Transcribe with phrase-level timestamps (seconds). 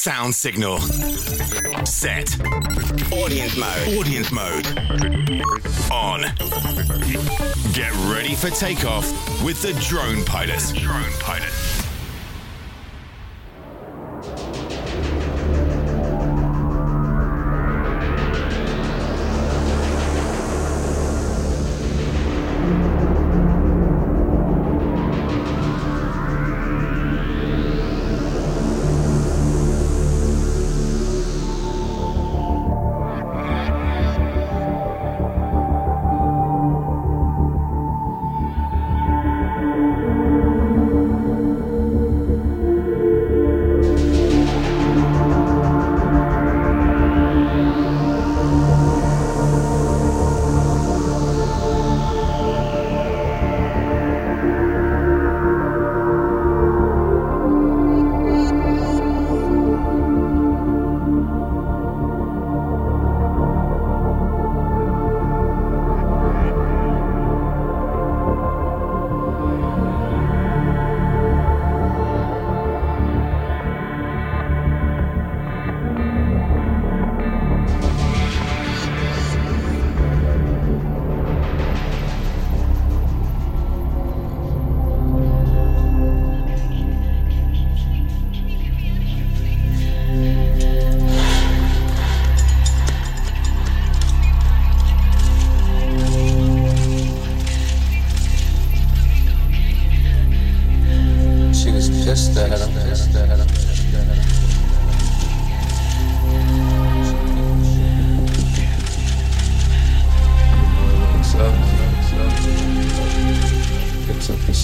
[0.00, 0.78] Sound signal.
[1.84, 2.40] Set.
[3.12, 3.98] Audience mode.
[3.98, 4.64] Audience mode.
[5.90, 6.20] On.
[7.72, 9.10] Get ready for takeoff
[9.42, 10.72] with the drone pilot.
[10.76, 11.77] Drone pilot.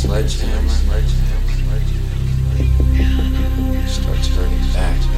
[0.05, 0.69] sledgehammer,
[3.89, 5.14] start turning back.